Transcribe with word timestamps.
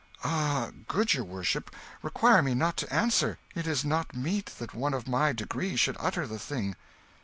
"Ah, 0.23 0.71
good 0.87 1.13
your 1.13 1.23
worship, 1.23 1.69
require 2.01 2.41
me 2.41 2.55
not 2.55 2.75
to 2.77 2.91
answer. 2.91 3.37
It 3.53 3.67
is 3.67 3.85
not 3.85 4.15
meet 4.15 4.47
that 4.57 4.73
one 4.73 4.95
of 4.95 5.07
my 5.07 5.31
degree 5.31 5.75
should 5.75 5.95
utter 5.99 6.25
the 6.25 6.39
thing." 6.39 6.75